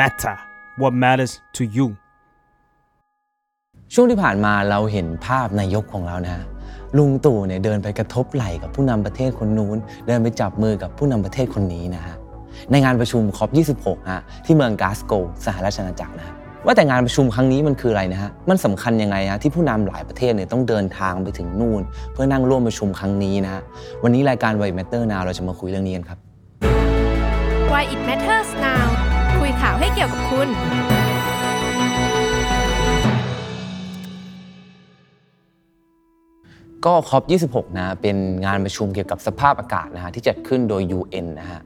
[0.00, 0.36] matter
[0.80, 1.88] what matters to you
[3.94, 6.44] ช่วงที่ผ่านมาเราเห็นภาพนายกของเรานะฮะ
[6.96, 12.14] ลุงตู่เนี่ยเดินไปกระทบไหล่กับผู้นำประเทศคนนู้น เดินไปจับมือกับผู้นำประเทศคนนี้นะฮะ
[12.70, 13.50] ในงานประชุมคอป
[13.80, 15.12] 26ฮะที่เมืองกาสโก
[15.44, 16.34] สหราชอาณาจักรนะฮะ
[16.64, 21.82] ว่าแต่งานประชุมครั้งนี้มันคืออะไรนะฮะมันสำคัญยังไงฮะที่ผู้นำหลายประเทศเนี่ยต้องเดินทางไปถึงนู่น
[22.12, 23.62] เพื่อนั่งร่วมประชุมครั้งนี้นะฮะ
[24.02, 26.18] วันนี้รายการ Why Matter Now เราจะมาคุยเรื่องนี้กันครับ
[27.72, 30.48] Why it matters now คุยข่าวให้เกี่ยวกับคุณ
[36.86, 41.60] ก็ COP26 นะเป็นงานประชุมเกี่ยวกับสภาพอากาศนะฮะที่จัดขึ้นโดย UN นะฮะ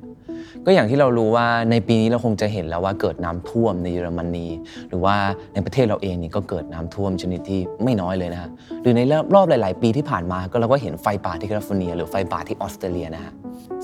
[0.67, 4.47] ก็อย่างที่เรารู้ว่าในปีนี้เราคงจะเห็นแล้วว่าเกิดน้ำท่วมในเยอรมนี
[4.89, 5.15] หรือว่า
[5.55, 8.51] ในประเทศเราเองนี่ก็เกิดน้ำท่วมชนิดที่ไม่น้อยเลยนะฮะ
[8.83, 13.33] หรือในรอบรอบหลาย ๆ ปีที่ผ่านมาก็เราก็เห็นไฟป่าที่แคลิฟอร์เนีย หรือไฟป่าที่ออสเตรเลียนะฮะ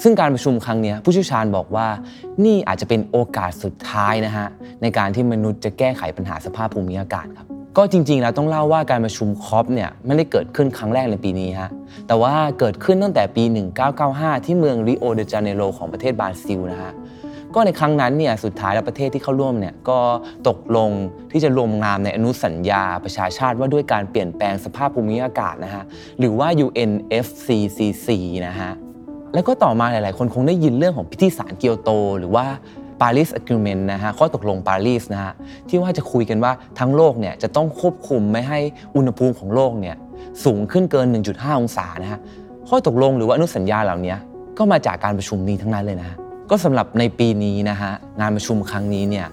[0.02, 1.87] ซึ่งการประชุมครั้งนี้ผู้เชี่ยวชาญบอกว่า
[2.45, 4.47] นี่อาจจะเป็นโอกาสสุดท้ายนะฮะ
[4.83, 11.70] ในการที่มนุษย์จะแก้ไขปัญหาสภาพภูมิอากาศครับ ก็จริงๆแล้วต้องเล่าว่าการประชุมคอปเนี่ยไม่ได้เกิดขึ้นครั้งแรกในปีนี้ฮะ
[12.06, 13.44] แต่ว่าเกิดขึ้นตั้งแต่ปี
[13.94, 16.92] 1995 ที่เมืองริโอเดจาเนโรของประเทศบราซิลนะฮะ
[17.55, 19.98] ก็ในครั้งนั้นเนี่ยสุดท้ายแล้วประเทศที่เข้าร่วมเนี่ยก็
[20.48, 20.91] ตกลง
[21.33, 25.84] ที่จะรวมงานในอนุสัญญาประชาชาติว่าด้วยการเปลี่ยนแปลงสภาพภูมิอากาศนะฮะ
[26.18, 28.08] หรือว่า UNFCCC
[28.46, 28.72] นะฮะ
[29.34, 32.46] แล้วก็ต่อมาหลายๆ คนคงได้ยินเรื่องของพิธีสารเกียวโต หรือว่า
[33.00, 35.33] Paris Agreement นะฮะข้อตกลงปารีสนะฮะ
[35.69, 38.58] ที่ว่าจะคุยกันว่าทั้งโลกเนี่ยจะต้องควบคุมไม่ให้
[38.97, 39.97] อุณหภูมิของโลกเนี่ย
[40.44, 42.20] สูงขึ้นเกิน 1.5 องศานะฮะ
[42.69, 44.14] ข้อตกลงหรือว่าอนุสัญญาเหล่านี้
[44.58, 46.17] ก็มาจากการประชุมนี้ทั้งนั้นเลยนะ
[46.50, 49.27] ก็สำหรับในปีนี้นะฮะงานประชุมครั้งนี้เนี่ย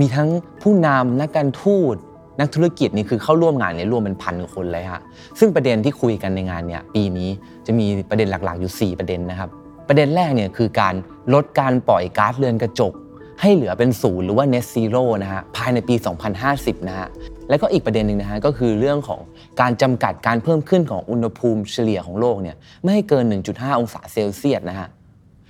[0.00, 0.28] มีทั้ง
[0.62, 1.96] ผู้นำนักการทูต
[2.40, 5.00] นักธุรกิจนี่คือเข้าร่วมงานเนี่ยรวมเป็นพันคนเลยฮะ
[5.38, 7.28] ซึ่งประเด็นที่คุยกันในงานเนี่ยปีนี้
[7.66, 9.50] จะมีประเด็นหลักๆอยู่ 4 ประเด็นนะครับ
[9.88, 10.94] ประเด็นแรกเนี่ยคือการ
[11.34, 12.92] ลดการปล่อยก๊าซเรือนกระจก
[13.40, 15.94] ให้เหลือเป็นศูนย์หรือว่า net zero นะฮะภายในปี
[16.40, 17.08] 2050 นะฮะ
[17.48, 19.20] แล้วก็อีกประเด็นหนึ่งนะฮะก็คือเรื่องของ
[19.60, 24.88] การจำกัดการเพิ่มขึ้นของอุณหภูมิเฉลี่ยของโลกเนี่ยไม่ให้เกิน 1.5 องศาเซลเซียสนะฮะ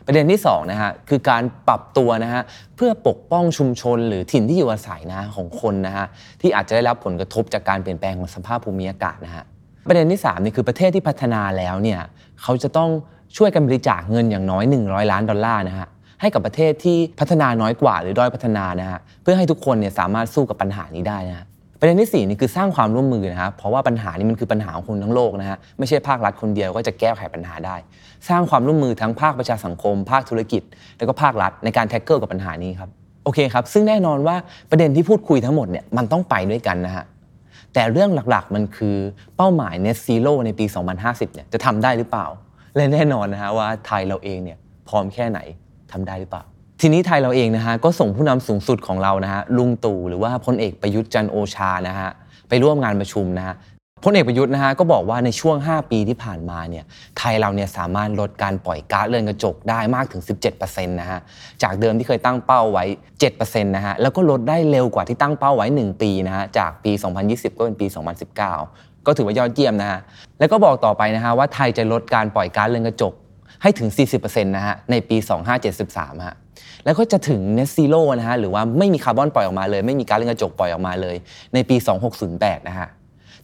[0.06, 2.42] ประเด็นที่2นะฮะคือการปรับตัวนะฮะ
[2.76, 6.06] เพื่อปกป้องชุมชนหรือถิ่นที่อยู่อาศัยนะของคนนะฮะ
[6.40, 9.44] ที่อาจจะได้รับผลกระทบจากการเปลี่ยนแปลงของสภาพภูมิอากาศนะฮะ
[9.88, 12.00] ประเด็นที่3นี่คือประเทศที่พัฒนาแล้วเนี่ย
[12.42, 12.90] เขาจะต้อง
[13.36, 15.88] ช่วยกันบริจาคเงินอย่างน้อย 100 ล้านดอลลาร์นะฮะ
[16.20, 21.46] ให้กับประเทศที่พัฒนาน้อยกว่าหรือด้อยพัฒนานะฮะเพื่อให้ทุกคนเนี่ยสามารถสู้กับปัญหานี้ได้นะฮะ
[21.80, 27.76] ประเด็นที่4นี่คือสร้างความร่วมมือนะครับเพราะว่าปัญหานี้มันคือปัญหาของคนทั้งโลกนะฮะไม่ใช่ภาครัฐคนเดียวก็จะแก้ไขปัญหาได้
[28.28, 30.62] สร้างความร่วมมือทั้งภาคประชาสังคม ภาคธุรกิจ
[30.98, 32.90] แล้วก็ภาครัฐในการแท็กเกิลกับปัญหานี้ครับ
[33.24, 34.36] โอเคครับ ซึ่งแน่นอนว่า
[34.70, 37.04] ประเด็นที่พูดคุยทั้งหมดเนี่ยมันต้องไปด้วยกันนะฮะ
[37.74, 38.96] แต่เรื่องหลักๆมันคือ
[39.36, 40.64] เป้าหมาย net zero ในปี
[41.00, 42.26] 2050เนี่ยจะทำได้หรือเปล่า
[42.76, 44.58] และแน่นอนนะฮะว่าไทยเราเองเนี่ย
[44.88, 45.40] พร้อมแค่ไหน
[45.94, 46.42] ทำได้หรือเปล่า
[46.80, 52.10] ทีนี้ไทยเราเองนะฮะก็ส่งผู้นำสูงสุดของเรานะฮะลุงตู่หรือว่าพลเอกประยุทธ์จันโอชานะฮะ
[52.48, 53.56] ไปร่วมงานประชุมนะฮะ
[54.04, 56.84] พลเอกประยุทธ์นะฮะก็บอกว่าในช่วง 5 ปีที่ผ่านมาเนี่ย
[57.18, 60.22] ไทยเราเนี่ยสามารถลดการปล่อยก๊าซเรือนกระจกได้มากถึง
[60.54, 61.20] 17%นะฮะ
[61.62, 62.84] จากเดิมที่เคยตั้งเป้าไว้
[63.28, 66.92] 7%นะฮะแล้วก็ลดได้เร็วกว่าที่ตั้งเป้าไว้ 1 ปีนะฮะจากปี
[67.24, 67.86] 2020 ก็เป็นปี
[68.42, 70.00] 2019 ก็ถือว่ายอดเยี่ยมนะฮะ
[70.38, 73.12] แล้วก็บอกต่อไปนะฮะว่าไทยจะลดการปล่อยก๊าซเรือนกระจก
[73.62, 75.16] ให้ถึง 40%นะฮะในปี
[75.70, 76.36] 2573ฮะ
[76.84, 81.16] แล้วก็จะถึง net zero นะฮะหรือว่าไม่มีคาร์บอนปล่อยออกมาเลย ไม่มีก๊าซเรือนกระจกปล่อยออกมาเลย
[81.54, 81.76] ในปี
[82.22, 82.88] 2608นะฮะ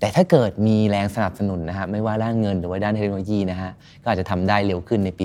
[0.00, 3.70] แต่ถ้าเกิดมีแรงสนับสนุนนะฮะไม่ว่าด้านเงินหรือว่าด้านเทคโนโลยีนะฮะ
[4.02, 5.24] ก็อาจจะทำได้เร็วขึ้นในปี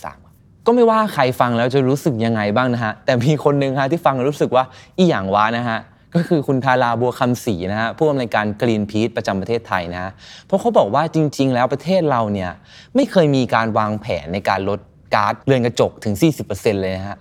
[0.00, 4.64] 2593ก็ไม่ว่าใครฟังแล้วจะรู้สึกยังไงบ้างนะฮะ แต่มีคนหนึ่งฮะที่ฟังรู้สึกว่า
[4.98, 5.78] อีหยังวะนะฮะ
[6.14, 10.10] ก็คือคุณทาราบัวคำศรีนะฮะผู้อำนวยการกรีนพี e ประจำประเทศไทยนะฮะ
[10.46, 12.50] เพราะเขาบอกว่าจริง ๆ แล้วประเทศเราเนี่ย
[12.94, 14.80] ไม่เคยมีการวางแผนในการลด
[15.14, 16.14] ก๊าซเรือนกระจกถึง
[16.48, 17.18] 40%เลยนะฮะ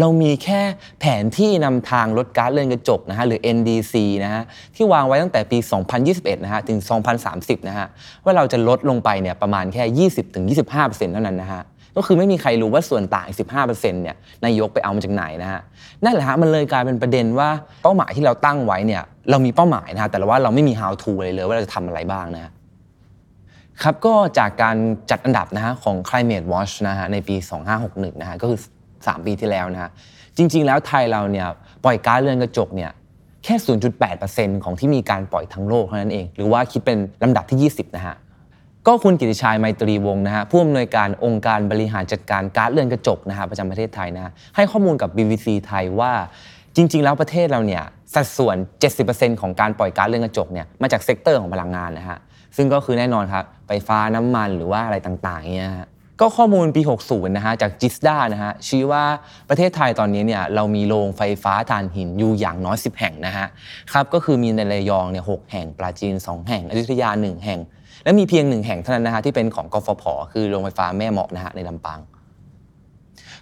[0.00, 0.60] เรามีแค่
[1.00, 3.94] แผนที่นำทางลดก๊าซเรือนกระจกนะฮะหรือ NDC
[4.24, 4.42] นะฮะ
[4.74, 5.58] ที่วางไว้ตั้งแต่ปี
[6.00, 6.78] 2021 นะฮะถึง
[7.24, 7.86] 2030 นะฮะ
[8.24, 10.08] ว่าเราจะลดลงไปเนี่ยประมาณแค่
[10.54, 11.62] 20-25%เท่านั้นนะฮะ
[11.96, 15.60] ก็คือไม่มีใครรู้ว่าส่วนต่างอีก15%เนี่ยนายกไปเอามาจากไหนนะฮะ
[16.04, 17.48] นั่นแหละฮะมันเลยกลายเป็นประเด็นว่า
[17.82, 22.52] เป้าหมายที่เราตั้งไว้เนี่ยเรามีเป้าหมายนะฮะแต่ว่าเราไม่มี how to เลยเลยว่าเราจะทำอะไรบ้างนะฮะ
[23.82, 24.76] ครับก็จากการ
[25.10, 27.36] จัดอันดับนะฮะของ Climate Watch นะฮะในปี
[27.78, 28.60] 2561นะฮะก็คือ
[28.92, 29.90] 3 ปีที่แล้วนะฮะ
[30.36, 31.46] จริง ๆ แล้วไทยเราเนี่ย
[31.84, 32.90] ปล่อยก๊าซเรือนกระจกเนี่ย
[33.44, 33.54] แค่
[34.10, 38.16] 0.8%ของที่มีการปล่อยทั้งโลกเท่านั้นเอง หรือว่าคิดเป็นลำดับที่ 20 นะฮะ
[38.86, 46.12] ก็คุณกิติชัยไมตรีวงศ์นะฮะผู้อำนวยการองค์การบริหารจัดการก๊าซเรือนกระจกนะฮะประจำประเทศไทยนะให้ข้อมูลกับ BBC ไทยว่า
[46.76, 47.82] จริง ๆ แล้วประเทศเราเนี่ย
[48.14, 48.56] สัดส่วน
[48.98, 52.18] 70%ของการปล่อยก๊าซเรือนกระจกเนี่ยมาจาก sector ของพลังงานนะฮะ
[52.56, 55.88] ซึ่งก็คือแน่นอนครับไฟฟ้าน้ำมันหรือว่าอะไรต่างๆเนี่ยฮะ
[56.22, 59.04] ก็ข้อมูลปี 60 นะฮะจากจิสดานะฮะชี้ว่า
[59.48, 63.46] ประเทศไทยตอนนี้เนี่ยเรามีโรงไฟฟ้าถ่านหินอยู่อย่างน้อย 10 แห่งนะฮะ
[63.92, 67.60] ครับก็คือมีในระยองเนี่ยหแห่งปราจีน 2 แห่ง อยุธยา 1 แห่ง
[68.04, 72.00] และมีเพียงหนึ่งแห่งเท่านั้นนะฮะที่เป็นของกฟผ คือโรงไฟฟ้าแม่เหมาะนะฮะในลำปาง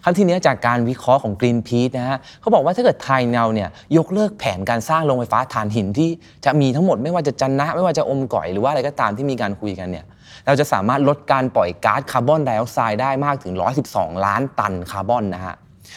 [0.04, 6.08] ครับทีนี้จากการวิเคราะห์ของ Greenpeace นะฮะเขาบอกว่าถ้าเกิดไทยเราเนี่ยยกเลิกแผนการสร้างโรงไฟฟ้าถ่านหินที่
[6.44, 10.04] จะมีทั้งหมดไม่ว่าจะจันนะ ไม่ว่าจะอมก่อยหรือว่าอะไรก็ตามที่มีการคุยกันเนี่ย
[10.46, 13.54] เราจะสามารถลดการปล่อยก๊าซคาร์บอนไดออกไซด์ได้มากถึง
[13.88, 15.54] 112 ล้านตันคาร์บอนนะฮะ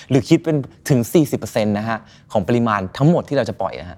[0.09, 0.57] หรือคิดเป็น
[0.89, 0.99] ถึง
[1.33, 1.97] 40%นะฮะ
[2.31, 3.97] ของปริมาณทั้งหมดที่เราจะปล่อยนะฮะ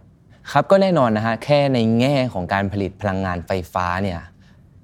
[0.51, 4.19] ครับก็แน่นอนนะฮะแค่ในแง่ของการผลิตพลังงานไฟฟ้าเนี่ย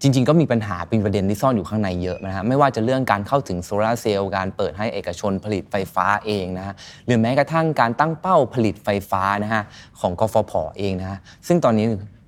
[0.01, 6.73] จริง ๆ ก็มีปัญหาเป็นประเด็นที่ซ่อนอยู่ข้างในเยอะนะฮะไม่ว่าจะเรื่องการเข้าถึงโซลาร์เซลล์การเปิดให้เอกชนผลิตไฟฟ้าเองนะฮะ
[7.05, 9.63] หรือแม้กระทั่งการตั้งเป้าผลิตไฟฟ้านะฮะ
[9.99, 11.85] ของกฟผเองนะฮะซึ่งตอนนี้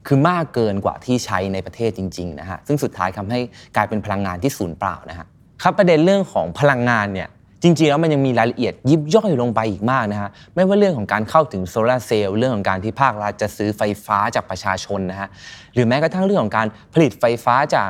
[0.08, 3.40] คือมากเกินกว่าที่ใช้ในประเทศจริงๆนะฮะซึ่งสุดท้ายทำให้
[3.76, 5.26] กลายเป็นพลังงานที่สูญเปล่านะฮะ
[5.64, 7.30] ครับประเด็นเรื่องของพลังงานเนี่ย
[7.64, 15.30] จริงๆแล้วมันยังมีรายละเอียดยิบย่อยลงไปอีกมากนะฮะไม่ว่าเรื่องของการเข้าถึงโซลาร์เซลล์เรื่องของการที่ภาครัฐจะซื้อไฟฟ้าจากประชาชนนะฮะ
[15.74, 17.90] หรือแม้กระทั่งเรื่องของการผลิตไฟฟ้าจาก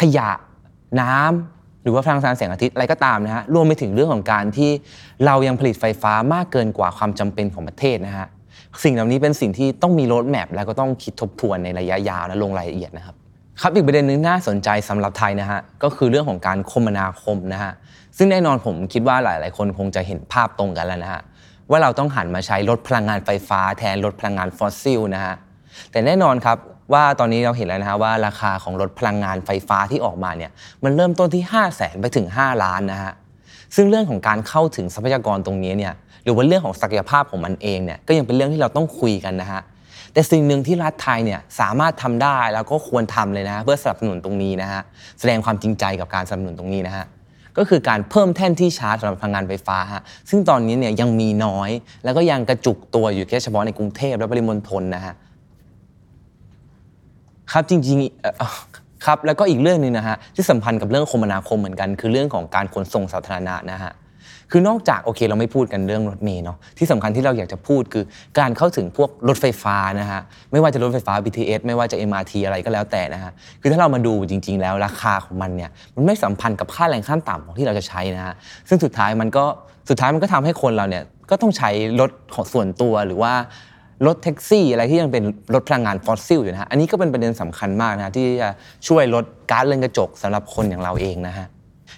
[0.00, 0.30] ขยะ
[1.00, 4.70] น้ำหรือว่าพลังงานแสงอาทิตย์อะไรก็ตามนะฮะรวมไปถึงเรื่องของการที่
[5.26, 8.26] เรายังผลิตไฟฟ้ามากเกินกว่าความจำเป็นของประเทศนะฮะ
[8.84, 13.14] สิ่งเหล่านี้เป็นสิ่งที่ต้องมีโรดแมพแล้วก็ต้องคิดทบทวนในระยะยาวและลงรายละเอียดนะครับ
[13.60, 17.72] ครับอีกประเด็นหนึ่งน่าสนใจสำหรับไทยนะฮะก็คือเรื่องของการคมนาคมนะฮะ
[18.16, 21.22] ซึ่งแน่นอนผมคิดว่าหลาย ๆ คนคงจะเห็นภาพตรงกันแล้วนะฮะ
[21.70, 25.34] ว่าเราต้องหันมาใช้รถพลังงานไฟฟ้าแทนรถพลังงานฟอสซิลนะฮะ
[25.90, 26.56] แต่แน่นอนครับ
[26.92, 30.50] ว่าตอนนี้เราเห็นแล้วนะฮะว่าราคาของรถพลังงานไฟฟ้าที่ออกมาเนี่ย
[30.84, 33.12] มันเริ่มต้นที่ 5 0 0แสนไปถึง 5 ล้านนะฮะ
[33.76, 35.94] ซึ่งเรื่องของการเข้าถึงทรัพยากรตรงนี้เนี่ย
[36.24, 39.62] หรือว่าเรื่องของศักยภาพของมันเองเนี่ยก็ยังเป็นเรื่องที่เราต้องคุยกันนะฮะ
[40.12, 44.82] แต่สิ่งหนึ่งที่รัฐไทยเนี่ยสามารถทำได้แล้วก็ควรทำเลยนะเพื่อสนับสนุนตรงนี้นะฮะ
[45.20, 47.04] แสดงความจริงใจกับการสนับสนุนตรงนี้นะฮะ
[47.58, 51.70] ก็คือการเพิ่มแท่นที่ชาร์จสำหรับพลังงานไฟฟ้าฮะซึ่งตอนนี้เนี่ยยังมีน้อย
[52.04, 55.14] แล้วก็ยังกระจุกตัวอยู่แค่เฉพาะในกรุงเทพและปริมณฑลนะฮะ
[57.52, 63.92] ครับจริงๆครับแล้วก็อีกเรื่องหนึ่งนะฮะที่สัมพันธ์กับเรื่องคมนาคมเหมือนกัน คือเรื่องของการขนส่งสาธารณะนะฮะ
[64.54, 68.04] คือนอกจากโอเคเราไม่พูดกันเรื่องรถเมล์เนาะที่สำคัญที่เราอยากจะพูดคือ
[68.38, 70.20] การเข้าถึงพวกรถไฟฟ้านะฮะ
[70.52, 78.34] ไม่ว่าจะรถไฟฟ้า BTS ไม่ว่าจะ MRT อะไรก็แล้วแต่นะฮะคือถ้าเรามาดูจริง ๆ แล้วราคาของมันเนี่ยมันไม่สัมพันธ์กับค่าแรงขั้นต่ำของที่เราจะใช้นะฮะ
[78.68, 79.44] ซึ่งสุดท้ายมันก็
[79.88, 81.70] สุดท้ายมันก็ทำให้คนเราเนี่ยก็ต้องใช้
[82.00, 83.32] รถของส่วนตัวหรือว่า
[84.06, 88.48] รถแท็กซี่อะไรที่ยังเป็นรถพลังงานฟอสซิลอยู่นะฮะ อันนี้ก็เป็นประเด็นสำคัญมากนะฮะที่จะ
[88.88, 91.46] ช่วยลดก๊าซเรือนกระจกสำหรับคนอย่างเราเองนะฮะ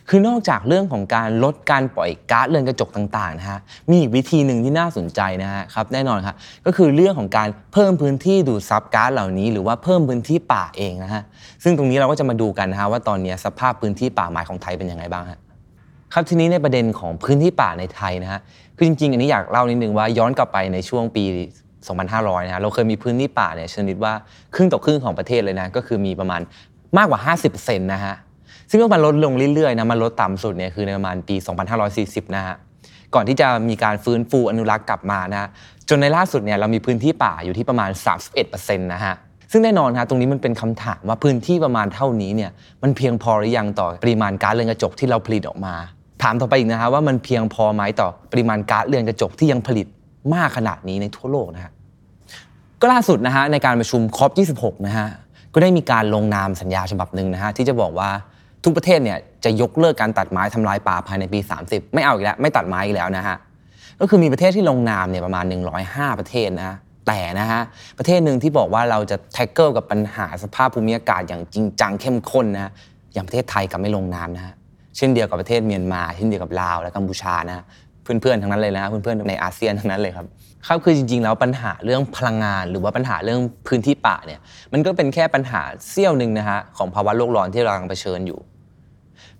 [0.08, 3.58] คือนอกจากเรื่องของการลดการปล่อยก๊าซเรือนกระจกต่างๆนะฮะ
[3.90, 6.36] มีอีกวิธีหนึ่งที่น่าสนใจนะฮะครับแน่นอนครับ
[6.66, 11.22] ก็คือเรื่องของการเพิ่มพื้นที่ดูดซับก๊าซเหล่านี้ หรือว่าเพิ่มพื้นที่ป่าเองนะฮะ
[11.62, 15.38] ซึ่งตรงนี้เราก็จะมาดูกันนะฮะว่าตอนนี้สภาพพื้นที่ป่าไม้ของไทยเป็นยังไงบ้างฮะ
[16.12, 18.40] ครับทีนี้ในประเด็นของพื้นที่ป่าในไทยนะฮะ
[18.76, 21.24] คือจริงๆ อันนี้อยากเล่านิดนึงว่าย้อนกลับไปในช่วงปี
[21.84, 24.12] 2500 นะฮะเราเคยมีพื้นที่ป่าเนี่ยชนิดว่า
[24.54, 26.40] ครึ่งต่อครึ่งของประเทศเลยนะก็คือมีประมาณ
[26.96, 27.20] มากกว่า
[27.52, 28.14] 50%นะฮะ
[28.74, 31.36] ซึ่งมันลดลงเรื่อยๆนะมันลดต่ำสุดเนี่ยคือในประมาณปี
[31.84, 32.56] 2540 นะฮะ
[33.14, 35.48] ก่อนที่จะมีการฟื้นฟูอนุรักษ์กลับมานะฮะ
[35.88, 37.90] จนในล่าสุดเนี่ยเรามีพื้นที่ป่าอยู่ที่ประมาณ
[38.40, 39.14] 31%นะฮะ
[39.52, 42.50] ซึ่งแน่นอนฮะตรงนี้มันเป็นคำถามว่าพื้นที่ประมาณเท่านี้เนี่ย
[42.82, 45.74] มันเพียงพอหรือยังต่อปริมาณก๊าซเรือนกระจกที่เราผลิตออกมา
[46.22, 49.86] ถามต่อไปอีกนะฮะว่ามันเพียงพอไหมต่อปริมาณก๊าซเรือนกระจกที่ยังผลิต
[50.34, 51.72] มากขนาดนี้ในทั่วโลกนะฮะ
[52.80, 55.08] ก็ล่าสุดนะฮะในการประชุมคอป26นะฮะ
[55.54, 58.10] ก็ได้มีการลงนามสัญญาฉบับหนึ่งนะฮะที่จะบอกว่า
[58.64, 63.36] ทุกประเทศเนี่ยจะยกเลิกการตัดไม้ทำลายป่าภายในปี 30 ไม่เอาอีกแล้ว ไม่ตัดไม้อีกแล้วนะฮะ
[64.00, 65.44] ก็คือมีประเทศที่ลงนามเนี่ยประมาณ
[65.82, 67.60] 105 ประเทศนะแต่นะฮะ
[67.98, 72.70] ประเทศหนึ่งที่บอกว่าเราจะ tackle กับปัญหาสภาพภูมิอากาศอย่างจริงจังเข้มข้นนะ
[73.14, 74.54] อย่างประเทศไทยกลับไม่ลงนามนะฮะ
[74.96, 77.64] เช่นเดียวกับประเทศเมียนมาเช่นเดียวกับลาวและกัมพูชานะฮะ
[78.02, 80.26] เพื่อนๆทั้งนั้นเลยนะเพื่อนๆในอาเซียนทั้งนั้นเลยครับ
[80.66, 84.40] ครับคือจริง ๆ แล้วปัญหาเรื่องพลังงาน หรือว่าปัญหาเรื่องพื้นที่ป่าเนี่ย
[84.72, 88.38] มันก็เป็นแค่ปัญหาเสี้ยวหนึ่งนะฮะของภาวะโลกร้อนที่เรากำลังเผชิญอยู่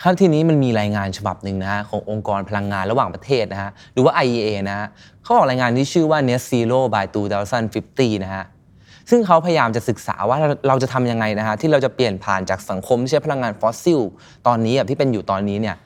[0.03, 4.87] ครับทีนี้มันมีรายงานฉบับหนึ่งนะฮะขององค์กรพลังงานระหว่างประเทศนะฮะหรือว่า IEA นะฮะ
[5.23, 7.05] เขาออกรายงานที่ชื่อว่า Net Zero by
[7.65, 8.45] 2050 นะฮะ
[9.11, 10.39] ซึ่งเขาพยายามจะศึกษาว่า
[10.69, 14.01] เราจะทำยังไงนะฮะที่เราจะเปลี่ยนผ่านจากสังคมที่ใช้พลังงานฟอสซิล
[14.47, 15.77] ตอนนี้อะที่เป็นอยู่ตอนนี้เนี่ย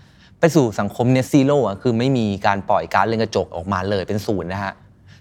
[0.40, 4.73] ไปสู่สังคมเน t ซีโร่อะคือไม่มีการปล่อยก๊าซเรือนกระจกออกมาเลยเป็นศูนย์นะฮะ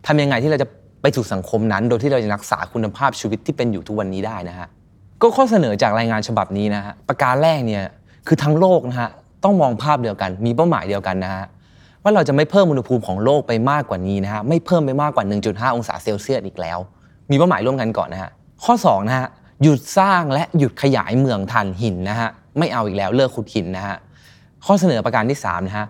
[0.08, 0.68] ทำยังไงที่เราจะ
[1.02, 4.68] ไปสู่สังคมนั้น โดยที่เราจะรักษาคุณภาพชีวิตที่เป็นอยู่ทุกวันนี้ได้นะฮะ
[5.22, 7.84] ก็ข้อเสนอจากรายงานฉบับนี้นะฮะประการแรกเนี่ย
[8.28, 9.10] คือทั้งโลกนะฮะ
[9.44, 11.46] ต้องมองภาพเดียวกัน มีเป้าหมายเดียวกันนะฮะ
[12.04, 16.80] ว่าเราจะไม่เพิ่มอุณหภูมิของโลกไปมากกว่านี้นะฮะไม่เพิ่มไปมากกว่า 1.5 องศาเซลเซียสอีกแล้ว
[17.32, 18.32] มีเป้าหมายร่วมกันก่อนนะฮะ
[18.64, 19.28] ข้อ2นะฮะ
[19.64, 23.96] หยุดสร้างและหยุดขยายเมืองถ่านหินนะฮะไม่เอาอีกแล้วเลิกขุดหินนะฮะ
[24.66, 25.86] ข้อเสนอประการที่3นะฮะ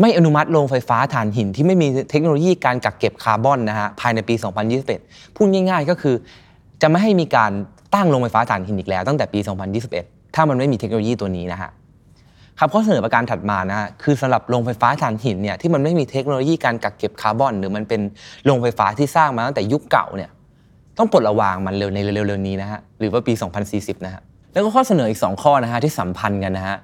[0.00, 4.34] ไม่อนุมัติโรงไฟฟ้าถ่านหินที่ไม่มีเทคโนโลยีการกักเก็บคาร์บอนนะฮะภายในปี
[4.84, 6.14] 2021 พูดง่าย ๆ ก็คือ
[6.82, 7.52] จะไม่ให้มีการ
[7.94, 9.40] ตั้งโรงไฟฟ้าถ่านหินอีกแล้วตั้งแต่ปี
[9.80, 11.70] 2021 ถ้ามันไม่มีเทคโนโลยีตัวนี้นะฮะ
[12.58, 18.00] ครับข้อเสนอประการถัดมานะฮะคือสำหรับโรงไฟฟ้าถ่านหินเนี่ยที่มันไม่มีเทคโนโลยีการกักเก็บคาร์บอน หรือมันเป็น
[18.44, 20.30] โรงไฟฟ้าที่สร้างมาตั้งแต่ยุคเก่าเนี่ย
[20.98, 23.32] ต้องปลดระวางมันเร็วในเร็วๆนี้นะฮะหรือว่าปี
[23.68, 24.22] 2040 นะฮะ
[24.52, 26.76] แล้วก็ข้อเสนออีก 2 ข้อนะฮะที่สัมพันธ์กันนะฮะ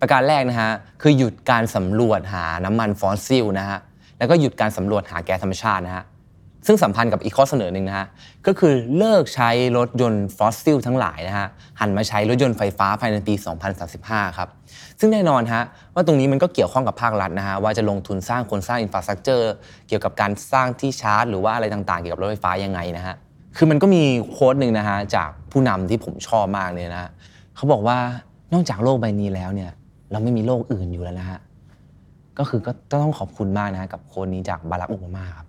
[0.00, 0.70] ประการแรกนะฮะ
[1.02, 3.78] คือหยุดการสำรวจหาน้ำมันฟอสซิลนะฮะ
[4.18, 6.04] แล้วก็หยุดการสำรวจหาแก๊สธรรมชาตินะฮะ
[6.66, 8.06] ซึ่งสัมพันธ์กับอีกข้อเสนอหนึ่งนะฮะ
[8.46, 11.48] ก็คือเลิกใช้รถยนต์ฟอสซิลทั้งหลายนะฮะ
[11.80, 13.34] หันมาใช้รถยนต์ไฟฟ้าภายในปี
[13.86, 14.48] 2035 ครับ
[15.00, 15.62] ซึ่งแน่นอนฮะ
[15.94, 19.52] ว่าตรงนี้มันก็เกี่ยวข้องกับภาครัฐนะฮะว่าจะลงทุนสร้างคนสร้าง infrastructure
[19.88, 23.14] เกี่ยวกับการสร้างที่ชาร์จ หรือว่าอะไรต่างๆ เกี่ยวกับรถไฟฟ้ายังไงนะฮะ
[23.56, 27.10] คือมันก็มี quote หนึ่งนะฮะจากผู้นำที่ผมชอบมากเลยนะฮะ
[27.56, 27.98] เขาบอกว่า
[28.52, 29.70] นอกจากโลกใบนี้แล้วเนี่ย
[30.12, 31.38] เราไม่มีโลกอื่นอยู่แล้วนะฮะ
[32.38, 35.46] ก็คือก็ต้องขอบคุณมากนะฮะกับ quote นี้จากบารักโอบามาครับ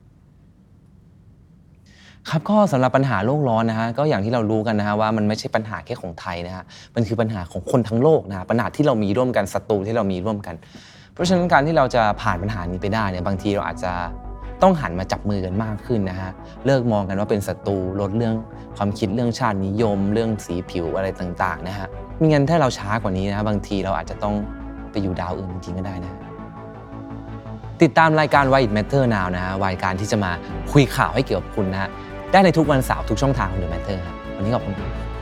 [2.30, 6.64] ครับก็สำหรับปัญหาโลกร้อนนะฮะก็อย่างที่เรารู้กันนะฮะว่ามันไม่ใช่ปัญหาแค่ของไทยนะฮะ
[6.96, 10.56] มันคือปัญหาของคนทั้งโลกนะะปัญหาที่เรามีร่วมกันศัตรูที่เรามีร่วมกัน
[11.14, 13.94] เพราะฉะนั้นการที่เราจะผ่านปัญหานี้ไปได้เนี่ยบางทีเราอาจจะ
[14.62, 16.32] ต้องหันมาจับมือกันมากขึ้นนะฮะ
[16.66, 18.36] เลิกมองกันว่าเป็นศัตรูลดเรื่อง
[18.78, 21.88] ความคิดเรื่องชาตินิยม เรื่องสีผิวอะไรต่างๆนะฮะ
[22.20, 24.36] ม่งั้นถ้าเราช้ากว่านี้นะะบางทีเราอาจจะต้อง
[24.92, 26.14] ไปอยู่ดาวอื่นจริงๆก็ได้นะ
[27.82, 30.32] ติดตามรายการ Why It Matter Now นะฮะรายการที่จะมา
[30.72, 31.90] คุยข่าวให้เกี่ยวกับคุณนะฮะ
[32.34, 35.13] ได้ในทุกวันเสาร์ทุกช่องทางของ The Matter ครับวันนี้ขอบคุณครับ